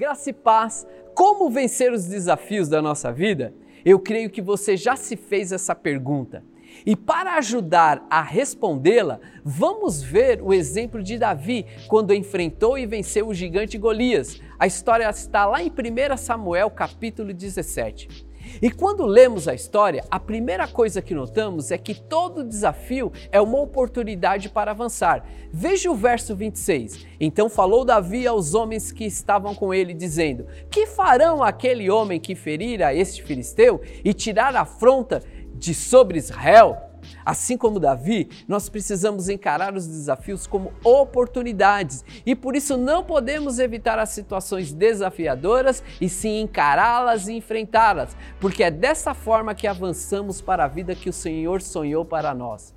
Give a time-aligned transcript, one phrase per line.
[0.00, 3.52] Graça e paz, como vencer os desafios da nossa vida?
[3.84, 6.42] Eu creio que você já se fez essa pergunta.
[6.86, 13.28] E para ajudar a respondê-la, vamos ver o exemplo de Davi quando enfrentou e venceu
[13.28, 14.40] o gigante Golias.
[14.58, 18.29] A história está lá em 1 Samuel capítulo 17.
[18.60, 23.40] E quando lemos a história, a primeira coisa que notamos é que todo desafio é
[23.40, 25.26] uma oportunidade para avançar.
[25.52, 27.06] Veja o verso 26.
[27.18, 32.34] Então falou Davi aos homens que estavam com ele, dizendo: Que farão aquele homem que
[32.34, 35.22] ferir a este filisteu e tirar a afronta
[35.54, 36.89] de sobre Israel?
[37.24, 43.58] Assim como Davi, nós precisamos encarar os desafios como oportunidades e por isso não podemos
[43.58, 50.40] evitar as situações desafiadoras e sim encará-las e enfrentá-las, porque é dessa forma que avançamos
[50.40, 52.74] para a vida que o Senhor sonhou para nós.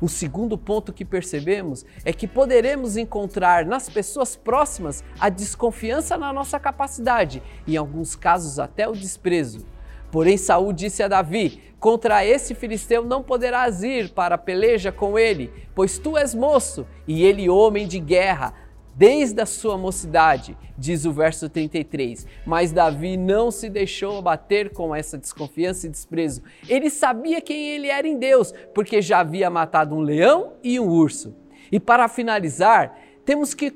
[0.00, 6.32] O segundo ponto que percebemos é que poderemos encontrar nas pessoas próximas a desconfiança na
[6.32, 9.64] nossa capacidade, em alguns casos até o desprezo.
[10.10, 15.18] Porém, Saul disse a Davi: Contra esse filisteu não poderás ir para a peleja com
[15.18, 18.54] ele, pois tu és moço e ele homem de guerra,
[18.96, 22.26] desde a sua mocidade, diz o verso 33.
[22.46, 26.42] Mas Davi não se deixou abater com essa desconfiança e desprezo.
[26.66, 30.88] Ele sabia quem ele era em Deus, porque já havia matado um leão e um
[30.88, 31.36] urso.
[31.70, 33.72] E para finalizar, temos que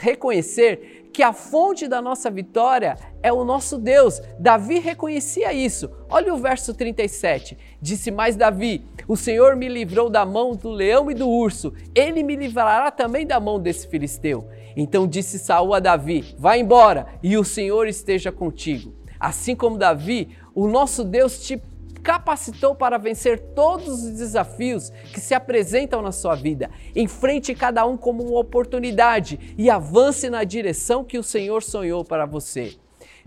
[0.00, 4.20] reconhecer que a fonte da nossa vitória é o nosso Deus.
[4.38, 5.90] Davi reconhecia isso.
[6.08, 7.56] Olha o verso 37.
[7.80, 11.72] Disse mais Davi: O Senhor me livrou da mão do leão e do urso.
[11.94, 14.48] Ele me livrará também da mão desse filisteu.
[14.74, 18.94] Então disse Saul a Davi: Vá embora e o Senhor esteja contigo.
[19.20, 21.62] Assim como Davi, o nosso Deus te
[22.02, 26.70] capacitou para vencer todos os desafios que se apresentam na sua vida.
[26.94, 32.26] Enfrente cada um como uma oportunidade e avance na direção que o Senhor sonhou para
[32.26, 32.76] você.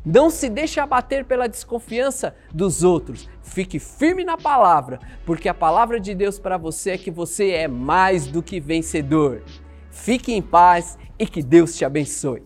[0.05, 3.27] Não se deixe abater pela desconfiança dos outros.
[3.41, 7.67] Fique firme na palavra, porque a palavra de Deus para você é que você é
[7.67, 9.41] mais do que vencedor.
[9.89, 12.43] Fique em paz e que Deus te abençoe.